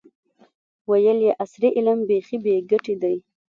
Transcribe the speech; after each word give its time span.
ویل 0.89 1.19
یې 1.25 1.31
عصري 1.43 1.69
علم 1.77 1.99
بیخي 2.09 2.37
بې 2.43 2.55
ګټې 2.71 2.95
دی. 3.01 3.15